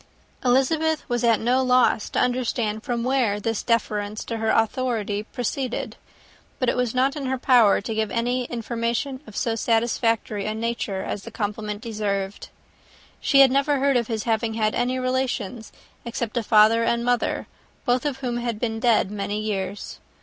[0.43, 5.95] Elizabeth was at no loss to understand from whence this deference for her authority proceeded;
[6.57, 10.55] but it was not in her power to give any information of so satisfactory a
[10.55, 12.49] nature as the compliment deserved.
[13.19, 15.71] She had never heard of his having had any relations,
[16.03, 17.45] except a father and mother,
[17.85, 19.99] both of whom had been dead many years.